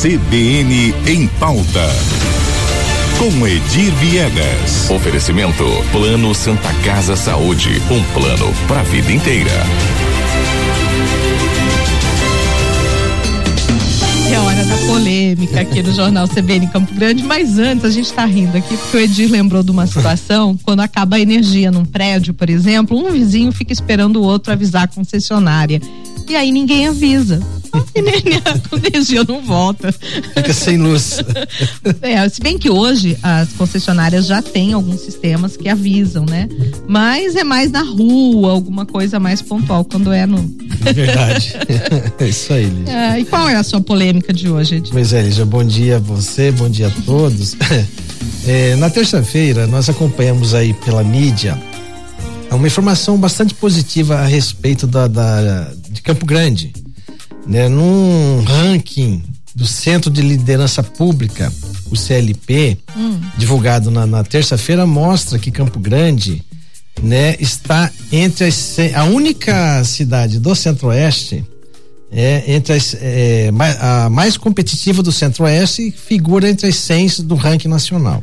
CBN 0.00 0.94
em 1.08 1.26
pauta. 1.40 1.88
Com 3.18 3.44
Edir 3.48 3.92
Viegas. 3.96 4.88
Oferecimento 4.88 5.64
Plano 5.90 6.32
Santa 6.36 6.72
Casa 6.84 7.16
Saúde, 7.16 7.82
um 7.90 8.00
plano 8.14 8.54
para 8.68 8.78
a 8.78 8.82
vida 8.84 9.10
inteira. 9.10 9.50
É 14.32 14.38
hora 14.38 14.64
da 14.64 14.76
polêmica 14.86 15.62
aqui 15.62 15.82
no 15.82 15.92
Jornal 15.92 16.28
CBN 16.28 16.68
Campo 16.68 16.94
Grande, 16.94 17.24
mas 17.24 17.58
antes 17.58 17.84
a 17.84 17.90
gente 17.90 18.06
está 18.06 18.24
rindo 18.24 18.56
aqui 18.56 18.76
porque 18.76 18.98
o 18.98 19.00
Edir 19.00 19.28
lembrou 19.28 19.64
de 19.64 19.72
uma 19.72 19.88
situação, 19.88 20.56
quando 20.62 20.78
acaba 20.78 21.16
a 21.16 21.20
energia 21.20 21.72
num 21.72 21.84
prédio, 21.84 22.32
por 22.32 22.48
exemplo, 22.48 22.96
um 22.96 23.10
vizinho 23.10 23.50
fica 23.50 23.72
esperando 23.72 24.20
o 24.20 24.22
outro 24.22 24.52
avisar 24.52 24.84
a 24.84 24.86
concessionária. 24.86 25.82
E 26.28 26.36
aí 26.36 26.52
ninguém 26.52 26.86
avisa. 26.86 27.42
A 27.72 28.86
energia 28.86 29.24
não 29.26 29.42
volta. 29.42 29.92
Fica 29.92 30.52
sem 30.52 30.78
luz. 30.78 31.18
É, 32.02 32.28
se 32.28 32.40
bem 32.40 32.58
que 32.58 32.70
hoje 32.70 33.18
as 33.22 33.52
concessionárias 33.52 34.26
já 34.26 34.40
têm 34.40 34.72
alguns 34.72 35.00
sistemas 35.00 35.56
que 35.56 35.68
avisam, 35.68 36.24
né? 36.24 36.48
Mas 36.86 37.36
é 37.36 37.44
mais 37.44 37.70
na 37.70 37.82
rua, 37.82 38.52
alguma 38.52 38.86
coisa 38.86 39.18
mais 39.18 39.42
pontual, 39.42 39.84
quando 39.84 40.12
é 40.12 40.26
no. 40.26 40.38
É 40.84 40.92
verdade. 40.92 41.54
É 42.18 42.26
isso 42.28 42.52
aí, 42.52 42.66
Lígia. 42.66 42.92
É, 42.92 43.20
e 43.20 43.24
qual 43.24 43.48
é 43.48 43.56
a 43.56 43.62
sua 43.62 43.80
polêmica 43.80 44.32
de 44.32 44.48
hoje, 44.48 44.76
Ed? 44.76 44.90
Pois 44.90 45.12
é, 45.12 45.22
Lígia, 45.22 45.44
bom 45.44 45.64
dia 45.64 45.96
a 45.96 46.00
você, 46.00 46.50
bom 46.50 46.68
dia 46.68 46.88
a 46.88 47.02
todos. 47.02 47.56
É, 48.46 48.74
na 48.76 48.88
terça-feira, 48.88 49.66
nós 49.66 49.88
acompanhamos 49.88 50.54
aí 50.54 50.72
pela 50.72 51.04
mídia 51.04 51.58
uma 52.50 52.66
informação 52.66 53.16
bastante 53.16 53.54
positiva 53.54 54.16
a 54.16 54.26
respeito 54.26 54.86
da, 54.86 55.06
da 55.06 55.70
de 55.90 56.00
Campo 56.00 56.24
Grande 56.24 56.72
né, 57.48 57.66
num 57.68 58.44
ranking 58.44 59.22
do 59.54 59.66
Centro 59.66 60.10
de 60.10 60.20
Liderança 60.20 60.82
Pública, 60.82 61.52
o 61.90 61.96
CLP, 61.96 62.76
hum. 62.94 63.18
divulgado 63.38 63.90
na, 63.90 64.06
na 64.06 64.22
terça-feira, 64.22 64.86
mostra 64.86 65.38
que 65.38 65.50
Campo 65.50 65.80
Grande, 65.80 66.44
né, 67.02 67.34
está 67.40 67.90
entre 68.12 68.44
as 68.44 68.76
a 68.94 69.04
única 69.04 69.82
cidade 69.84 70.38
do 70.38 70.54
Centro-Oeste 70.54 71.44
é 72.10 72.54
entre 72.54 72.72
as 72.72 72.94
é, 73.00 73.50
a 73.80 74.08
mais 74.10 74.36
competitiva 74.36 75.02
do 75.02 75.12
Centro-Oeste 75.12 75.92
figura 75.92 76.48
entre 76.48 76.68
as 76.68 76.76
100 76.76 77.22
do 77.22 77.34
ranking 77.34 77.68
nacional, 77.68 78.22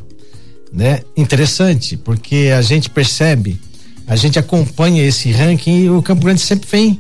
né? 0.74 1.02
Interessante, 1.16 1.96
porque 1.96 2.52
a 2.56 2.62
gente 2.62 2.90
percebe, 2.90 3.60
a 4.08 4.16
gente 4.16 4.38
acompanha 4.38 5.04
esse 5.04 5.32
ranking 5.32 5.84
e 5.84 5.90
o 5.90 6.02
Campo 6.02 6.26
Grande 6.26 6.42
sempre 6.42 6.68
vem 6.70 7.00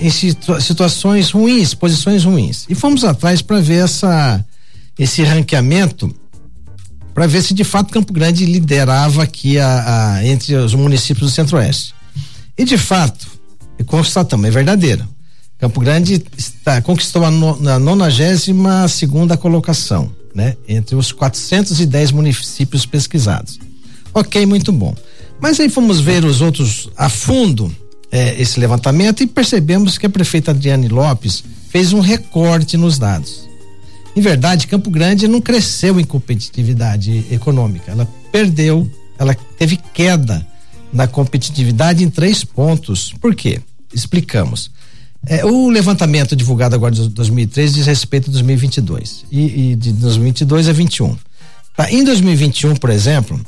em 0.00 0.10
situações 0.10 1.30
ruins, 1.30 1.74
posições 1.74 2.24
ruins. 2.24 2.66
E 2.68 2.74
fomos 2.74 3.04
atrás 3.04 3.42
para 3.42 3.60
ver 3.60 3.84
essa 3.84 4.44
esse 4.98 5.22
ranqueamento 5.22 6.14
para 7.14 7.26
ver 7.26 7.42
se 7.42 7.52
de 7.54 7.64
fato 7.64 7.92
Campo 7.92 8.12
Grande 8.12 8.46
liderava 8.46 9.22
aqui 9.22 9.58
a, 9.58 10.14
a 10.14 10.26
entre 10.26 10.54
os 10.54 10.74
municípios 10.74 11.30
do 11.30 11.34
Centro-Oeste. 11.34 11.94
E 12.56 12.64
de 12.64 12.78
fato, 12.78 13.26
constatamos, 13.86 14.46
é 14.46 14.50
verdadeiro. 14.50 15.06
Campo 15.58 15.80
Grande 15.80 16.22
está, 16.36 16.80
conquistou 16.80 17.24
a, 17.24 17.30
no, 17.30 17.68
a 17.68 17.78
92 17.78 18.90
segunda 18.90 19.36
colocação, 19.36 20.10
né? 20.34 20.56
Entre 20.66 20.96
os 20.96 21.12
410 21.12 22.12
municípios 22.12 22.84
pesquisados. 22.86 23.60
Ok, 24.14 24.44
muito 24.46 24.72
bom. 24.72 24.94
Mas 25.40 25.60
aí 25.60 25.68
fomos 25.68 26.00
ver 26.00 26.24
os 26.24 26.40
outros 26.40 26.90
a 26.96 27.08
fundo 27.08 27.74
é, 28.12 28.40
esse 28.40 28.60
levantamento 28.60 29.22
e 29.22 29.26
percebemos 29.26 29.96
que 29.96 30.04
a 30.04 30.10
prefeita 30.10 30.50
Adriane 30.50 30.86
Lopes 30.88 31.42
fez 31.70 31.94
um 31.94 32.00
recorte 32.00 32.76
nos 32.76 32.98
dados. 32.98 33.48
Em 34.14 34.20
verdade, 34.20 34.66
Campo 34.66 34.90
Grande 34.90 35.26
não 35.26 35.40
cresceu 35.40 35.98
em 35.98 36.04
competitividade 36.04 37.24
econômica, 37.30 37.90
ela 37.90 38.06
perdeu, 38.30 38.88
ela 39.18 39.34
teve 39.34 39.78
queda 39.94 40.46
na 40.92 41.06
competitividade 41.06 42.04
em 42.04 42.10
três 42.10 42.44
pontos. 42.44 43.14
Por 43.18 43.34
quê? 43.34 43.60
Explicamos. 43.94 44.70
É, 45.26 45.44
o 45.46 45.70
levantamento 45.70 46.36
divulgado 46.36 46.74
agora 46.74 46.94
de 46.94 47.08
2003 47.08 47.74
diz 47.74 47.86
respeito 47.86 48.28
a 48.28 48.32
2022 48.32 49.24
e, 49.30 49.70
e 49.70 49.76
de 49.76 49.92
2022 49.92 50.68
a 50.68 50.72
21. 50.72 51.16
Tá, 51.74 51.90
em 51.90 52.04
2021, 52.04 52.76
por 52.76 52.90
exemplo, 52.90 53.40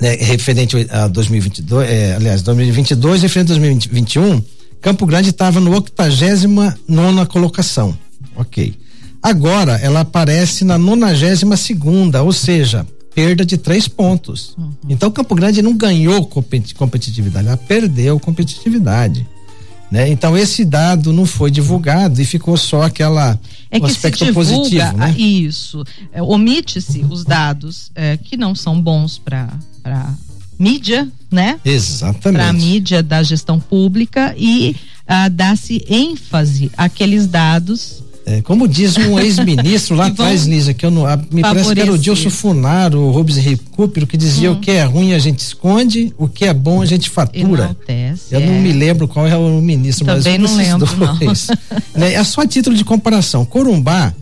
né, 0.00 0.16
referente 0.16 0.86
a 0.90 1.06
2022, 1.08 1.88
é, 1.88 2.14
aliás, 2.16 2.42
2022 2.42 3.22
referente 3.22 3.52
a 3.52 3.54
2021, 3.54 4.42
Campo 4.80 5.04
Grande 5.04 5.30
estava 5.30 5.60
no 5.60 5.72
89 5.72 6.76
nona 6.88 7.26
colocação. 7.26 7.96
Ok. 8.34 8.74
Agora 9.22 9.72
ela 9.82 10.00
aparece 10.00 10.64
na 10.64 10.78
92 10.78 11.60
segunda, 11.60 12.22
ou 12.22 12.32
seja, 12.32 12.86
perda 13.14 13.44
de 13.44 13.58
três 13.58 13.86
pontos. 13.86 14.54
Uhum. 14.56 14.70
Então 14.88 15.10
Campo 15.10 15.34
Grande 15.34 15.60
não 15.60 15.76
ganhou 15.76 16.26
competitividade, 16.26 17.46
ela 17.46 17.56
perdeu 17.56 18.18
competitividade. 18.18 19.26
Né? 19.90 20.08
Então 20.08 20.38
esse 20.38 20.64
dado 20.64 21.12
não 21.12 21.26
foi 21.26 21.50
divulgado 21.50 22.22
e 22.22 22.24
ficou 22.24 22.56
só 22.56 22.82
aquela 22.82 23.38
é 23.70 23.80
que 23.80 23.86
aspecto 23.86 24.24
divulga, 24.24 24.54
positivo, 24.54 24.96
né? 24.96 25.14
Isso, 25.18 25.84
é, 26.12 26.22
omite-se 26.22 27.04
os 27.10 27.24
dados 27.24 27.90
é, 27.94 28.16
que 28.16 28.36
não 28.36 28.54
são 28.54 28.80
bons 28.80 29.18
para 29.18 29.48
mídia, 30.60 31.08
né? 31.30 31.58
Exatamente. 31.64 32.40
Para 32.40 32.48
a 32.48 32.52
mídia 32.52 33.02
da 33.02 33.22
gestão 33.22 33.58
pública 33.58 34.34
e 34.36 34.76
uh, 35.08 35.30
dá-se 35.30 35.84
ênfase 35.88 36.70
àqueles 36.76 37.26
dados 37.26 38.04
é, 38.26 38.42
como 38.42 38.68
diz 38.68 38.96
um 38.96 39.18
ex-ministro 39.18 39.96
lá 39.96 40.06
atrás, 40.08 40.46
Lisa, 40.46 40.74
que 40.74 40.84
eu 40.86 40.90
não, 40.90 41.06
a, 41.06 41.16
me 41.16 41.40
favorecer. 41.40 41.42
parece 41.42 41.74
que 41.74 41.80
era 41.80 41.92
o 41.92 41.98
Dilson 41.98 42.30
Funaro, 42.30 43.00
o 43.00 43.10
Rubens 43.10 43.38
Recupero, 43.38 44.06
que 44.06 44.16
dizia 44.16 44.52
hum. 44.52 44.54
o 44.54 44.60
que 44.60 44.70
é 44.70 44.84
ruim 44.84 45.14
a 45.14 45.18
gente 45.18 45.38
esconde, 45.38 46.14
o 46.16 46.28
que 46.28 46.44
é 46.44 46.54
bom 46.54 46.82
a 46.82 46.86
gente 46.86 47.08
fatura. 47.08 47.64
Enaltece, 47.64 48.34
eu 48.34 48.40
é. 48.40 48.46
não 48.46 48.54
me 48.60 48.72
lembro 48.72 49.08
qual 49.08 49.26
é 49.26 49.36
o 49.36 49.60
ministro, 49.60 50.06
Também 50.06 50.38
mas 50.38 50.50
não 50.50 50.56
lembro, 50.56 51.16
dois. 51.18 51.48
né, 51.96 52.12
é 52.12 52.22
só 52.22 52.42
a 52.42 52.46
título 52.46 52.76
de 52.76 52.84
comparação. 52.84 53.44
Corumbá, 53.44 54.14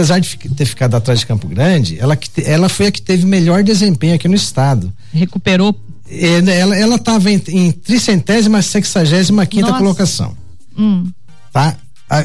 apesar 0.00 0.18
de 0.18 0.36
ter 0.36 0.64
ficado 0.64 0.94
atrás 0.94 1.20
de 1.20 1.26
Campo 1.26 1.46
Grande, 1.46 1.98
ela, 1.98 2.18
ela 2.44 2.68
foi 2.68 2.86
a 2.86 2.90
que 2.90 3.02
teve 3.02 3.26
melhor 3.26 3.62
desempenho 3.62 4.14
aqui 4.14 4.26
no 4.26 4.34
estado. 4.34 4.90
Recuperou? 5.12 5.78
É, 6.08 6.40
né, 6.40 6.58
ela 6.58 6.96
estava 6.96 7.30
em, 7.30 7.40
em 7.48 7.70
tricentésima, 7.70 8.62
sexagésima 8.62 9.44
quinta 9.46 9.68
Nossa. 9.68 9.78
colocação. 9.78 10.36
Hum. 10.76 11.06
Tá? 11.52 11.76
A, 12.08 12.24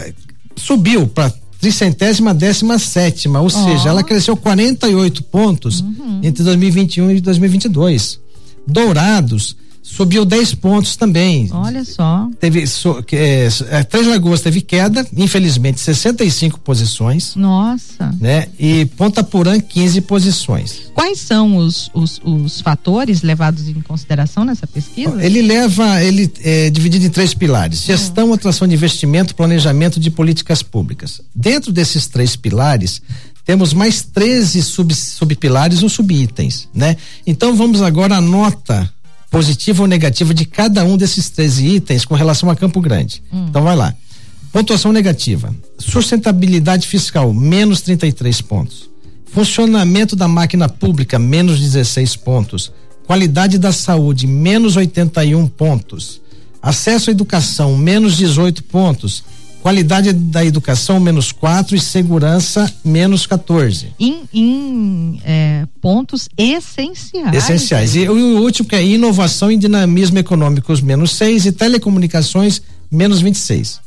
subiu 0.56 1.08
para 1.08 1.32
tricentésima 1.60 2.34
décima 2.34 2.80
sétima, 2.80 3.42
ou 3.42 3.48
oh. 3.48 3.50
seja, 3.50 3.90
ela 3.90 4.04
cresceu 4.04 4.38
48 4.38 5.24
pontos 5.24 5.82
uhum. 5.82 6.22
entre 6.24 6.44
2021 6.44 7.12
e 7.12 7.22
2022. 7.22 8.20
Dourados 8.66 9.58
subiu 9.86 10.26
10 10.26 10.56
pontos 10.56 10.96
também. 10.96 11.48
Olha 11.52 11.86
só. 11.86 12.28
Teve 12.40 12.66
so, 12.66 13.06
é, 13.12 13.48
é, 13.70 13.84
Três 13.84 14.08
Lagoas 14.08 14.42
teve 14.42 14.60
queda, 14.60 15.06
infelizmente 15.16 15.80
65 15.80 16.60
posições. 16.60 17.36
Nossa. 17.36 18.12
Né? 18.20 18.48
E 18.58 18.86
Ponta 18.98 19.24
Porã 19.24 19.60
15 19.60 20.02
posições. 20.02 20.92
Quais 20.96 21.20
são 21.20 21.58
os, 21.58 21.92
os, 21.94 22.20
os 22.24 22.62
fatores 22.62 23.22
levados 23.22 23.68
em 23.68 23.80
consideração 23.82 24.44
nessa 24.44 24.66
pesquisa? 24.66 25.24
Ele 25.24 25.44
leva, 25.44 26.04
ele 26.04 26.32
é 26.44 26.72
dividido 26.72 27.06
em 27.06 27.10
três 27.10 27.36
pilares: 27.36 27.82
uhum. 27.82 27.86
gestão, 27.86 28.34
atração 28.34 28.68
de 28.68 28.74
investimento, 28.74 29.36
planejamento 29.36 30.00
de 30.00 30.10
políticas 30.10 30.64
públicas. 30.64 31.22
Dentro 31.34 31.72
desses 31.72 32.08
três 32.08 32.36
pilares, 32.36 33.04
temos 33.46 33.72
mais 33.72 34.02
13 34.02 34.64
sub, 34.64 34.96
subpilares 34.96 35.84
ou 35.84 35.90
subitens, 35.90 36.68
né? 36.74 36.98
Então 37.28 37.56
vamos 37.56 37.84
agora 37.84 38.18
à 38.18 38.22
nota 38.22 38.92
positiva 39.36 39.82
ou 39.82 39.88
negativa 39.88 40.34
de 40.34 40.46
cada 40.46 40.86
um 40.86 40.96
desses 40.96 41.30
13 41.30 41.68
itens 41.68 42.06
com 42.06 42.16
relação 42.16 42.50
a 42.50 42.56
Campo 42.56 42.80
Grande. 42.80 43.22
Hum. 43.34 43.48
Então 43.50 43.64
vai 43.64 43.76
lá. 43.76 43.94
Pontuação 44.50 44.94
negativa. 44.94 45.54
Sustentabilidade 45.78 46.88
fiscal, 46.88 47.34
menos 47.34 47.82
33 47.82 48.40
pontos. 48.40 48.90
Funcionamento 49.26 50.16
da 50.16 50.26
máquina 50.26 50.70
pública, 50.70 51.20
menos 51.20 51.60
16 51.60 52.16
pontos. 52.16 52.72
Qualidade 53.06 53.58
da 53.58 53.74
saúde, 53.74 54.26
menos 54.26 54.78
81 54.78 55.48
pontos. 55.48 56.22
Acesso 56.62 57.10
à 57.10 57.12
educação, 57.12 57.78
menos 57.78 58.16
18 58.16 58.64
pontos 58.64 59.22
Qualidade 59.66 60.14
da 60.14 60.46
educação, 60.46 61.00
menos 61.00 61.32
4 61.32 61.76
e 61.76 61.80
segurança, 61.80 62.72
menos 62.84 63.26
14. 63.26 63.88
Em, 64.00 64.22
em 64.32 65.20
é, 65.26 65.66
pontos 65.82 66.30
essenciais. 66.38 67.34
Essenciais. 67.34 67.96
E 67.96 68.08
o 68.08 68.44
último 68.44 68.70
que 68.70 68.76
é 68.76 68.86
inovação 68.86 69.52
e 69.52 69.58
dinamismo 69.58 70.20
econômicos, 70.20 70.82
menos 70.82 71.14
6 71.14 71.48
e 71.48 71.52
telecomunicações, 71.52 72.62
menos 72.92 73.22
26. 73.22 73.80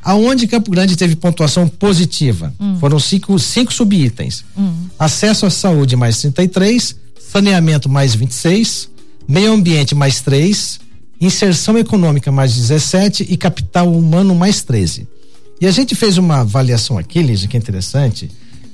Aonde 0.00 0.46
Campo 0.46 0.70
Grande 0.70 0.94
teve 0.94 1.16
pontuação 1.16 1.66
positiva? 1.66 2.54
Hum. 2.60 2.76
Foram 2.78 3.00
cinco, 3.00 3.36
cinco 3.40 3.74
subitens. 3.74 4.44
Hum. 4.56 4.86
Acesso 4.96 5.44
à 5.44 5.50
saúde, 5.50 5.96
mais 5.96 6.20
33. 6.20 6.94
Saneamento, 7.32 7.88
mais 7.88 8.14
26. 8.14 8.88
Meio 9.26 9.52
ambiente, 9.52 9.92
mais 9.92 10.20
3. 10.20 10.78
Inserção 11.20 11.76
econômica, 11.76 12.30
mais 12.30 12.54
17. 12.54 13.26
E 13.28 13.36
capital 13.36 13.92
humano, 13.92 14.32
mais 14.32 14.62
13. 14.62 15.15
E 15.60 15.66
a 15.66 15.70
gente 15.70 15.94
fez 15.94 16.18
uma 16.18 16.40
avaliação 16.40 16.98
aqui, 16.98 17.22
Lígia, 17.22 17.48
que 17.48 17.56
é 17.56 17.60
interessante, 17.60 18.30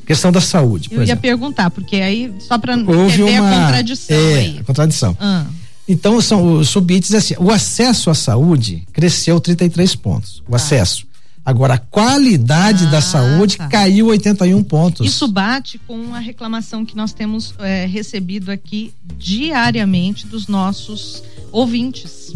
questão 0.07 0.33
da 0.33 0.41
saúde. 0.41 0.89
Eu 0.91 0.99
ia 0.99 1.05
exemplo. 1.05 1.23
perguntar, 1.23 1.71
porque 1.71 1.97
aí, 1.97 2.33
só 2.41 2.59
para 2.59 2.77
Houve 2.77 3.23
uma, 3.23 3.49
a 3.51 3.65
contradição 3.65 4.17
é, 4.17 4.35
aí. 4.35 4.59
A 4.59 4.65
contradição. 4.65 5.17
Ah. 5.21 5.47
Então, 5.89 6.21
são 6.21 6.59
os 6.59 6.69
subites 6.69 7.13
assim, 7.15 7.35
o 7.39 7.51
acesso 7.51 8.09
à 8.11 8.15
saúde 8.15 8.85
cresceu 8.93 9.41
33 9.41 9.95
pontos. 9.97 10.43
O 10.49 10.55
acesso. 10.55 11.07
Agora, 11.45 11.75
a 11.75 11.79
qualidade 11.79 12.87
Ah, 12.87 12.91
da 12.91 13.01
saúde 13.01 13.57
tá. 13.57 13.67
caiu 13.67 14.07
81 14.07 14.63
pontos. 14.63 15.05
Isso 15.07 15.27
bate 15.27 15.77
com 15.89 16.15
a 16.15 16.21
reclamação 16.21 16.85
que 16.85 16.97
nós 16.97 17.13
temos 17.13 17.53
eh, 17.59 17.85
recebido 17.87 18.51
aqui 18.53 18.93
diariamente 19.19 20.25
dos 20.27 20.47
nossos 20.47 21.23
ouvintes. 21.51 22.33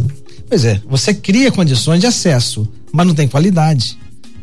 Pois 0.49 0.65
é, 0.65 0.83
você 0.89 1.15
cria 1.15 1.53
condições 1.53 2.01
de 2.01 2.07
acesso, 2.07 2.69
mas 2.93 3.07
não 3.07 3.15
tem 3.15 3.29
qualidade. 3.29 3.97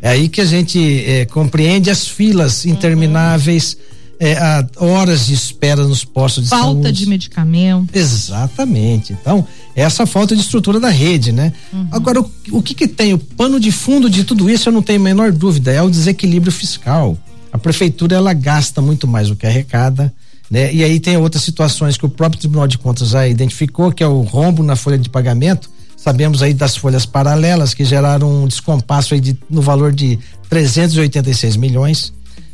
É 0.04 0.10
aí 0.10 0.28
que 0.28 0.42
a 0.42 0.44
gente 0.44 0.78
eh, 1.06 1.24
compreende 1.24 1.88
as 1.88 2.06
filas 2.06 2.66
intermináveis, 2.66 3.74
eh, 4.20 4.36
a 4.36 4.62
horas 4.76 5.24
de 5.24 5.32
espera 5.32 5.82
nos 5.82 6.04
postos 6.04 6.44
de 6.44 6.50
Falta 6.50 6.82
saúde. 6.82 6.92
de 6.92 7.06
medicamento. 7.06 7.96
Exatamente. 7.96 9.14
Então, 9.14 9.46
essa 9.74 10.04
falta 10.04 10.36
de 10.36 10.42
estrutura 10.42 10.78
da 10.78 10.90
rede, 10.90 11.32
né? 11.32 11.54
Agora, 11.90 12.20
o, 12.20 12.30
o 12.50 12.62
que 12.62 12.74
que 12.74 12.86
tem? 12.86 13.14
O 13.14 13.18
pano 13.18 13.58
de 13.58 13.72
fundo 13.72 14.10
de 14.10 14.24
tudo 14.24 14.50
isso, 14.50 14.68
eu 14.68 14.74
não 14.74 14.82
tenho 14.82 15.00
a 15.00 15.02
menor 15.02 15.32
dúvida, 15.32 15.72
é 15.72 15.80
o 15.80 15.88
desequilíbrio 15.88 16.52
fiscal. 16.52 17.16
A 17.50 17.56
prefeitura, 17.56 18.14
ela 18.14 18.34
gasta 18.34 18.82
muito 18.82 19.08
mais 19.08 19.28
do 19.28 19.36
que 19.36 19.46
arrecada, 19.46 20.12
né? 20.50 20.70
E 20.70 20.84
aí 20.84 21.00
tem 21.00 21.16
outras 21.16 21.42
situações 21.42 21.96
que 21.96 22.04
o 22.04 22.10
próprio 22.10 22.40
Tribunal 22.40 22.68
de 22.68 22.76
Contas 22.76 23.08
já 23.08 23.26
identificou, 23.26 23.90
que 23.90 24.02
é 24.02 24.06
o 24.06 24.20
rombo 24.20 24.62
na 24.62 24.76
folha 24.76 24.98
de 24.98 25.08
pagamento. 25.08 25.70
Sabemos 26.04 26.42
aí 26.42 26.52
das 26.52 26.76
folhas 26.76 27.06
paralelas 27.06 27.72
que 27.72 27.82
geraram 27.82 28.42
um 28.42 28.46
descompasso 28.46 29.14
aí 29.14 29.20
de, 29.20 29.38
no 29.48 29.62
valor 29.62 29.90
de 29.90 30.18
386 30.50 31.56
milhões. 31.56 32.12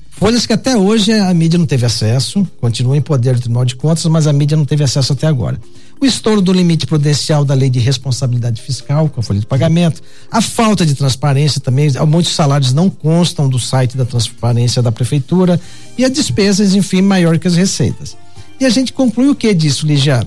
Folhas 0.08 0.46
que 0.46 0.52
até 0.52 0.76
hoje 0.76 1.12
a 1.12 1.34
mídia 1.34 1.58
não 1.58 1.66
teve 1.66 1.84
acesso, 1.84 2.46
continua 2.60 2.96
em 2.96 3.00
poder 3.00 3.34
do 3.34 3.40
Tribunal 3.40 3.64
de 3.64 3.74
Contas, 3.74 4.06
mas 4.06 4.28
a 4.28 4.32
mídia 4.32 4.56
não 4.56 4.64
teve 4.64 4.84
acesso 4.84 5.14
até 5.14 5.26
agora. 5.26 5.58
O 6.00 6.06
estouro 6.06 6.40
do 6.40 6.52
limite 6.52 6.86
prudencial 6.86 7.44
da 7.44 7.52
lei 7.52 7.68
de 7.68 7.80
responsabilidade 7.80 8.62
fiscal, 8.62 9.08
com 9.08 9.18
a 9.18 9.22
folha 9.22 9.40
de 9.40 9.46
pagamento, 9.46 10.00
a 10.30 10.40
falta 10.40 10.86
de 10.86 10.94
transparência 10.94 11.60
também, 11.60 11.90
muitos 12.06 12.32
salários 12.32 12.72
não 12.72 12.88
constam 12.88 13.48
do 13.48 13.58
site 13.58 13.96
da 13.96 14.04
transparência 14.04 14.80
da 14.80 14.92
prefeitura 14.92 15.60
e 15.98 16.04
as 16.04 16.12
despesas, 16.12 16.72
enfim, 16.76 17.02
maior 17.02 17.36
que 17.36 17.48
as 17.48 17.56
receitas. 17.56 18.16
E 18.60 18.64
a 18.64 18.70
gente 18.70 18.92
conclui 18.92 19.28
o 19.28 19.34
que 19.34 19.52
disso, 19.52 19.88
Ligia? 19.88 20.24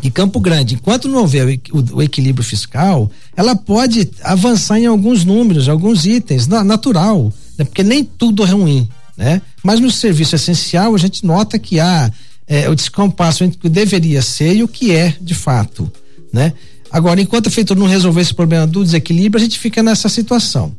Que 0.00 0.10
Campo 0.10 0.38
Grande, 0.40 0.74
enquanto 0.74 1.08
não 1.08 1.20
houver 1.20 1.46
o, 1.46 1.50
equi- 1.50 1.72
o- 1.72 1.96
o 1.96 2.02
equilíbrio 2.02 2.44
fiscal, 2.44 3.10
ela 3.36 3.54
pode 3.56 4.10
avançar 4.22 4.78
em 4.78 4.86
alguns 4.86 5.24
números, 5.24 5.68
alguns 5.68 6.04
itens, 6.04 6.46
na- 6.46 6.62
natural, 6.64 7.32
né? 7.58 7.64
porque 7.64 7.82
nem 7.82 8.04
tudo 8.04 8.44
é 8.44 8.50
ruim, 8.50 8.88
né? 9.16 9.40
Mas 9.62 9.80
no 9.80 9.90
serviço 9.90 10.34
essencial 10.34 10.94
a 10.94 10.98
gente 10.98 11.24
nota 11.24 11.58
que 11.58 11.78
há 11.80 12.10
eh, 12.46 12.68
o 12.68 12.74
descompasso 12.74 13.44
entre 13.44 13.56
o 13.56 13.60
que 13.60 13.68
deveria 13.68 14.20
ser 14.20 14.54
e 14.56 14.62
o 14.62 14.68
que 14.68 14.90
é 14.92 15.14
de 15.20 15.34
fato, 15.34 15.90
né? 16.32 16.52
Agora, 16.90 17.20
enquanto 17.20 17.46
a 17.46 17.50
prefeitura 17.50 17.78
não 17.80 17.86
resolver 17.86 18.20
esse 18.20 18.34
problema 18.34 18.66
do 18.66 18.84
desequilíbrio, 18.84 19.40
a 19.40 19.44
gente 19.44 19.58
fica 19.58 19.82
nessa 19.82 20.08
situação. 20.08 20.72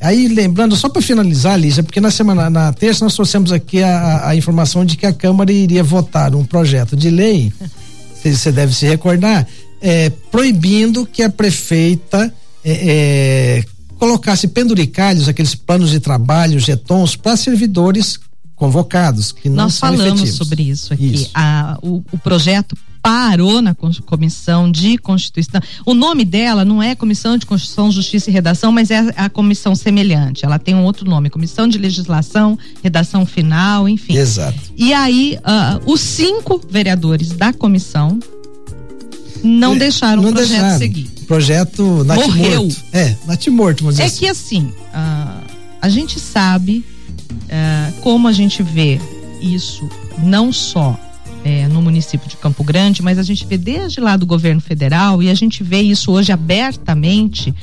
Aí, 0.00 0.28
lembrando, 0.28 0.76
só 0.76 0.88
para 0.88 1.02
finalizar, 1.02 1.58
Lígia, 1.58 1.82
porque 1.82 2.00
na 2.00 2.10
semana, 2.12 2.48
na 2.48 2.72
terça, 2.72 3.04
nós 3.04 3.14
trouxemos 3.14 3.50
aqui 3.50 3.82
a, 3.82 4.28
a- 4.28 4.36
informação 4.36 4.84
de 4.84 4.96
que 4.96 5.04
a 5.04 5.12
Câmara 5.12 5.50
iria 5.52 5.82
votar 5.82 6.34
um 6.36 6.44
projeto 6.44 6.94
de 6.96 7.10
lei, 7.10 7.52
você 8.22 8.50
deve 8.52 8.74
se 8.74 8.86
recordar, 8.86 9.46
é, 9.80 10.10
proibindo 10.30 11.06
que 11.06 11.22
a 11.22 11.30
prefeita 11.30 12.32
é, 12.64 12.72
é, 12.72 13.64
colocasse 13.98 14.48
penduricalhos, 14.48 15.28
aqueles 15.28 15.54
planos 15.54 15.90
de 15.90 16.00
trabalho, 16.00 16.58
jetons, 16.58 17.16
para 17.16 17.36
servidores 17.36 18.18
convocados, 18.56 19.30
que 19.32 19.48
não 19.48 19.64
Nós 19.64 19.74
são 19.74 19.88
falamos 19.90 20.14
efetivos. 20.22 20.36
sobre 20.36 20.62
isso 20.64 20.92
aqui. 20.92 21.06
Isso. 21.14 21.30
A- 21.34 21.78
o, 21.82 22.02
o 22.12 22.18
projeto 22.18 22.76
parou 23.08 23.62
na 23.62 23.74
comissão 24.04 24.70
de 24.70 24.98
Constituição. 24.98 25.62
O 25.86 25.94
nome 25.94 26.26
dela 26.26 26.62
não 26.62 26.82
é 26.82 26.94
Comissão 26.94 27.38
de 27.38 27.46
Constituição, 27.46 27.90
Justiça 27.90 28.28
e 28.28 28.32
Redação, 28.34 28.70
mas 28.70 28.90
é 28.90 28.98
a, 29.16 29.30
comissão 29.30 29.74
semelhante. 29.74 30.44
Ela 30.44 30.58
tem 30.58 30.74
um 30.74 30.84
outro 30.84 31.08
nome, 31.08 31.30
Comissão 31.30 31.66
de 31.66 31.78
Legislação, 31.78 32.58
Redação 32.82 33.24
Final, 33.24 33.88
enfim. 33.88 34.14
Exato. 34.14 34.58
E 34.76 34.92
aí, 34.92 35.38
ah, 35.42 35.80
os 35.86 36.02
cinco 36.02 36.60
vereadores 36.68 37.30
da 37.32 37.50
comissão 37.50 38.18
não 39.42 39.74
É, 39.74 39.78
deixaram 39.78 40.20
não 40.20 40.28
o 40.28 40.34
projeto 40.34 40.50
deixaram. 40.50 40.78
seguir. 40.78 41.08
Projeto 41.26 41.82
Morreu. 41.82 42.04
natimorto. 42.64 42.76
É, 42.92 43.16
natimorto, 43.26 43.84
vamos 43.84 43.94
dizer 43.96 44.02
É 44.02 44.06
assim. 44.06 44.18
que 44.18 44.26
assim, 44.26 44.72
ah, 44.92 45.40
a 45.80 45.88
gente 45.88 46.20
sabe 46.20 46.84
ah, 47.50 47.90
como 48.02 48.28
a 48.28 48.32
gente 48.32 48.62
vê 48.62 49.00
isso 49.40 49.88
não 50.22 50.52
só 50.52 50.98
eh, 51.44 51.68
no 51.68 51.80
município 52.08 52.28
de 52.28 52.36
Campo 52.36 52.64
Grande, 52.64 53.02
mas 53.02 53.18
a 53.18 53.22
gente 53.22 53.44
vê 53.44 53.58
desde 53.58 54.00
lá 54.00 54.16
do 54.16 54.24
governo 54.24 54.60
federal 54.60 55.22
e 55.22 55.28
a 55.28 55.34
gente 55.34 55.62
vê 55.62 55.80
isso 55.80 56.10
hoje 56.10 56.32
abertamente 56.32 57.54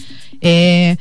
é, 0.42 0.98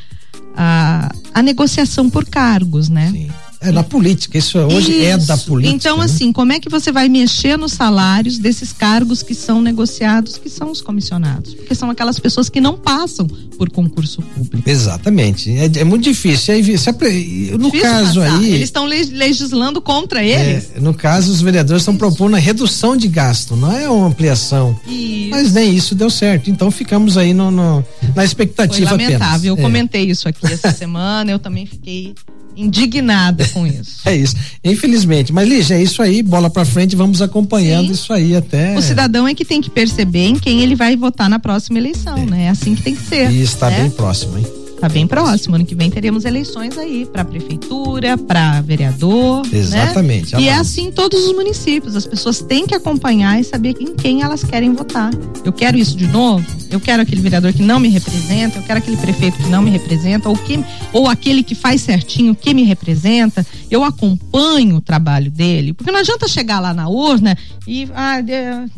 a, 0.57 1.13
a 1.35 1.43
negociação 1.43 2.09
por 2.09 2.25
cargos, 2.25 2.89
né? 2.89 3.11
Sim. 3.11 3.31
É 3.65 3.73
na 3.73 3.83
política, 3.83 4.37
isso 4.39 4.59
hoje 4.59 5.05
é 5.05 5.17
da 5.17 5.35
Isso. 5.35 5.47
política. 5.47 5.75
Então, 5.75 5.99
né? 5.99 6.05
assim, 6.05 6.33
como 6.33 6.53
é 6.53 6.61
que 6.61 6.69
você 6.69 6.93
vai 6.93 7.09
mexer 7.09 7.57
nos 7.57 7.73
salários 7.73 8.39
desses 8.39 8.73
cargos 8.73 9.23
que 9.23 9.35
são 9.35 9.63
negociados, 9.63 10.37
que 10.37 10.51
são 10.51 10.71
os 10.71 10.83
comissionados? 10.83 11.55
Porque 11.55 11.75
são 11.75 11.89
aquelas 11.91 12.19
pessoas 12.19 12.49
que 12.49 12.61
não 12.61 12.77
passam 12.77 13.27
por 13.27 13.71
concurso 13.71 14.21
público. 14.21 14.69
Exatamente. 14.69 15.51
É, 15.57 15.71
é 15.81 15.85
muito 15.85 16.05
difícil. 16.05 16.55
A 16.55 16.93
pre- 16.93 17.51
no 17.59 17.71
Difícil 17.71 17.81
caso 17.91 18.21
passar. 18.21 18.39
aí. 18.39 18.47
Eles 18.51 18.65
estão 18.65 18.85
le- 18.87 19.05
legislando 19.05 19.81
contra 19.81 20.23
eles. 20.23 20.71
é, 20.75 20.81
no 20.81 20.93
caso, 20.93 21.33
os 21.33 21.41
vereadores 21.41 21.83
estão 21.83 21.97
propondo 21.97 22.35
a 22.35 22.39
redução 22.39 22.97
de 22.97 23.09
gasto, 23.09 23.57
não 23.57 23.73
é 23.75 23.89
uma 23.89 24.07
ampliação. 24.09 24.79
Isso. 24.87 25.31
Mas 25.31 25.53
nem 25.53 25.75
isso 25.75 25.95
deu 25.95 26.11
certo. 26.11 26.51
Então 26.51 26.71
ficamos 26.71 27.17
aí 27.17 27.33
no, 27.33 27.51
no- 27.51 27.85
na 28.03 28.13
Foi 28.15 28.25
expectativa 28.25 28.91
lamentável. 28.91 29.25
apenas. 29.27 29.45
Eu 29.45 29.57
É. 29.57 29.63
comentei 29.63 30.05
isso 30.11 30.29
aqui 30.29 30.47
essa 30.53 30.71
semana, 30.73 31.31
eu 31.31 31.39
também 31.39 31.65
fiquei 31.67 32.15
indignada 32.57 33.47
com 33.49 33.67
isso. 33.69 34.01
É 34.05 34.15
isso. 34.17 34.37
Infelizmente. 34.63 35.33
Mas, 35.33 35.49
Lígia, 35.49 35.75
é 35.75 35.83
isso 35.83 36.03
aí, 36.03 36.23
bola 36.23 36.51
pra 36.51 36.65
frente, 36.65 36.97
vamos 36.97 37.21
acompanhando 37.23 37.87
Sim. 37.87 37.93
isso 37.93 38.13
aí 38.13 38.37
até. 38.37 38.77
O 38.77 38.83
cidadão 38.83 39.27
é 39.27 39.35
que 39.35 39.45
tem 39.45 39.61
que 39.61 39.71
perceber 39.71 40.27
em 40.27 40.39
quem 40.39 40.61
ele 40.61 40.75
vai 40.75 40.97
votar 40.97 41.29
na 41.29 41.39
próxima 41.39 41.79
eleição, 41.79 42.25
né? 42.27 42.45
É 42.45 42.49
assim 42.51 42.75
que 42.75 42.83
tem 42.83 42.95
que 42.95 43.03
ser. 43.03 43.31
E 43.31 43.43
está 43.43 43.71
né? 43.71 43.83
bem 43.83 43.91
próximo, 43.91 44.39
hein? 44.39 44.64
Tá 44.85 44.89
bem 44.91 45.07
próximo. 45.07 45.57
Ano 45.57 45.65
que 45.65 45.75
vem 45.75 45.91
teremos 45.91 46.27
eleições 46.27 46.77
aí 46.77 47.07
para 47.11 47.25
prefeitura, 47.25 48.19
para 48.19 48.61
vereador. 48.61 49.43
Exatamente. 49.51 50.35
Né? 50.35 50.43
E 50.43 50.49
é 50.51 50.57
assim 50.57 50.89
em 50.89 50.93
todos 50.93 51.25
os 51.25 51.35
municípios. 51.35 51.97
As 51.97 52.07
pessoas 52.07 52.43
têm 52.43 52.67
que 52.67 52.75
acompanhar 52.75 53.41
e 53.41 53.45
saber 53.45 53.77
em 53.81 53.95
quem 53.95 54.21
elas 54.21 54.45
querem 54.45 54.75
votar. 54.75 55.11
Eu 55.43 55.55
quero 55.55 55.79
isso 55.79 55.97
de 55.97 56.07
novo. 56.07 56.45
Eu 56.71 56.79
quero 56.79 57.01
aquele 57.01 57.23
vereador 57.23 57.51
que 57.55 57.63
não 57.63 57.81
me 57.81 57.89
representa. 57.89 58.59
Eu 58.59 58.63
quero 58.63 58.79
aquele 58.79 58.99
prefeito 58.99 59.39
que 59.39 59.49
não 59.49 59.63
me 59.63 59.71
representa 59.71 60.29
ou 60.29 60.37
que 60.37 60.63
ou 60.93 61.09
aquele 61.09 61.43
que 61.43 61.55
faz 61.55 61.81
certinho 61.81 62.35
que 62.35 62.53
me 62.53 62.65
representa. 62.65 63.47
Eu 63.75 63.83
acompanho 63.83 64.77
o 64.77 64.81
trabalho 64.81 65.31
dele, 65.31 65.73
porque 65.73 65.91
não 65.91 65.99
adianta 65.99 66.29
chegar 66.29 66.61
lá 66.61 66.73
na 66.73 66.89
urna 66.89 67.37
e 67.67 67.89
ah, 67.95 68.23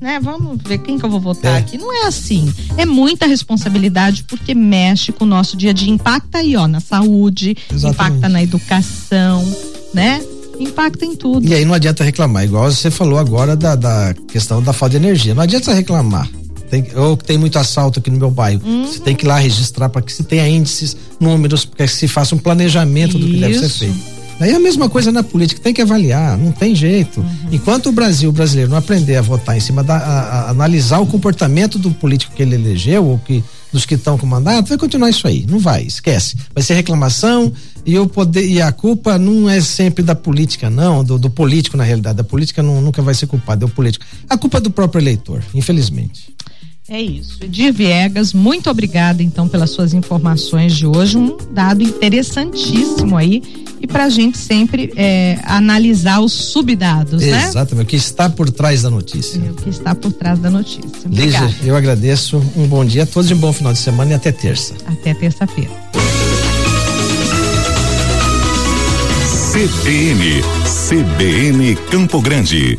né, 0.00 0.18
vamos 0.22 0.58
ver 0.62 0.78
quem 0.78 0.98
que 0.98 1.04
eu 1.04 1.10
vou 1.10 1.20
votar 1.20 1.56
É. 1.56 1.58
aqui. 1.58 1.76
Não 1.76 1.92
é 1.92 2.06
assim. 2.06 2.50
É 2.78 2.86
muita 2.86 3.26
responsabilidade 3.26 4.24
porque 4.24 4.54
mexe 4.54 5.12
com 5.12 5.24
o 5.24 5.28
nosso 5.28 5.54
dia 5.56 5.70
a 5.70 5.72
dia, 5.74 5.90
impacta 5.92 6.38
aí, 6.38 6.56
ó, 6.56 6.66
na 6.66 6.80
saúde, 6.80 7.54
Exatamente. 7.70 7.94
impacta 7.94 8.28
na 8.30 8.42
educação, 8.42 9.44
né? 9.92 10.22
Impacta 10.58 11.04
em 11.04 11.14
tudo. 11.14 11.46
E 11.46 11.52
aí 11.52 11.66
não 11.66 11.74
adianta 11.74 12.02
reclamar, 12.02 12.44
igual 12.44 12.70
você 12.72 12.90
falou 12.90 13.18
agora 13.18 13.54
da, 13.54 13.74
da 13.76 14.14
questão 14.28 14.62
da 14.62 14.72
falta 14.72 14.98
de 14.98 15.04
energia. 15.04 15.34
Não 15.34 15.42
adianta 15.42 15.74
reclamar. 15.74 16.26
Tem, 16.70 16.84
ou 16.96 17.16
que 17.16 17.24
tem 17.24 17.36
muito 17.38 17.58
assalto 17.58 18.00
aqui 18.00 18.10
no 18.10 18.18
meu 18.18 18.30
bairro. 18.30 18.60
Uhum. 18.64 18.86
Você 18.86 18.98
tem 18.98 19.14
que 19.14 19.24
ir 19.24 19.28
lá 19.28 19.38
registrar 19.38 19.88
para 19.88 20.00
que 20.02 20.12
se 20.12 20.24
tenha 20.24 20.48
índices, 20.48 20.96
números, 21.20 21.64
para 21.66 21.86
que 21.86 21.92
se 21.92 22.08
faça 22.08 22.34
um 22.34 22.38
planejamento 22.38 23.18
do 23.18 23.26
que 23.26 23.36
deve 23.38 23.58
ser 23.58 23.66
Isso. 23.66 23.78
feito. 23.80 24.15
Daí 24.38 24.50
é 24.50 24.54
a 24.56 24.60
mesma 24.60 24.88
coisa 24.88 25.10
na 25.10 25.22
política, 25.22 25.60
tem 25.62 25.72
que 25.72 25.80
avaliar, 25.80 26.36
não 26.36 26.52
tem 26.52 26.74
jeito. 26.74 27.20
Uhum. 27.20 27.26
Enquanto 27.52 27.88
o 27.88 27.92
Brasil, 27.92 28.28
o 28.28 28.32
brasileiro, 28.32 28.70
não 28.70 28.76
aprender 28.76 29.16
a 29.16 29.22
votar 29.22 29.56
em 29.56 29.60
cima 29.60 29.82
da. 29.82 29.96
A, 29.96 30.20
a- 30.20 30.50
analisar 30.50 30.98
o 31.00 31.06
comportamento 31.06 31.78
do 31.78 31.90
político 31.90 32.34
que 32.34 32.42
ele 32.42 32.54
elegeu, 32.54 33.04
ou 33.06 33.18
que 33.18 33.42
dos 33.72 33.84
que 33.86 33.94
estão 33.94 34.16
com 34.18 34.26
mandato, 34.26 34.68
vai 34.68 34.76
continuar 34.78 35.08
isso 35.10 35.26
aí. 35.26 35.46
Não 35.48 35.58
vai, 35.58 35.82
esquece. 35.84 36.36
Vai 36.54 36.62
ser 36.62 36.74
reclamação 36.74 37.52
e 37.84 37.98
o 37.98 38.06
poder 38.06 38.46
e 38.46 38.60
a 38.60 38.70
culpa 38.72 39.18
não 39.18 39.48
é 39.48 39.60
sempre 39.60 40.02
da 40.04 40.14
política, 40.14 40.68
não, 40.70 41.02
do, 41.02 41.18
do 41.18 41.30
político 41.30 41.76
na 41.76 41.84
realidade. 41.84 42.20
A 42.20 42.24
política 42.24 42.62
não- 42.62 42.80
nunca 42.82 43.00
vai 43.02 43.14
ser 43.14 43.26
culpada, 43.26 43.64
é 43.64 43.66
o 43.66 43.70
político. 43.70 44.04
A 44.28 44.36
culpa 44.36 44.58
é 44.58 44.60
do 44.60 44.70
próprio 44.70 45.00
eleitor, 45.00 45.42
infelizmente. 45.54 46.34
É 46.88 47.00
isso. 47.00 47.38
Edir 47.42 47.72
Viegas, 47.72 48.32
muito 48.32 48.70
obrigada 48.70 49.22
então 49.22 49.48
pelas 49.48 49.70
suas 49.70 49.92
informações 49.92 50.76
de 50.76 50.86
hoje. 50.86 51.18
Um 51.18 51.36
dado 51.50 51.82
interessantíssimo 51.82 53.16
aí 53.16 53.42
e 53.80 53.86
pra 53.86 54.08
gente 54.08 54.38
sempre 54.38 54.92
é, 54.96 55.38
analisar 55.44 56.20
os 56.20 56.32
subdados, 56.32 57.22
né? 57.22 57.44
Exatamente, 57.44 57.86
o 57.86 57.88
que 57.88 57.96
está 57.96 58.28
por 58.30 58.50
trás 58.50 58.82
da 58.82 58.90
notícia. 58.90 59.40
O 59.50 59.54
que 59.54 59.68
está 59.68 59.94
por 59.94 60.12
trás 60.12 60.38
da 60.38 60.50
notícia. 60.50 61.08
Lígia, 61.08 61.54
eu 61.64 61.76
agradeço. 61.76 62.42
Um 62.56 62.66
bom 62.66 62.84
dia 62.84 63.02
a 63.02 63.06
todos 63.06 63.30
e 63.30 63.34
um 63.34 63.38
bom 63.38 63.52
final 63.52 63.72
de 63.72 63.78
semana 63.78 64.12
e 64.12 64.14
até 64.14 64.30
terça. 64.30 64.74
Até 64.86 65.12
terça-feira. 65.12 65.70
CBN, 69.52 70.42
CBN 70.88 71.76
Campo 71.90 72.20
Grande. 72.20 72.78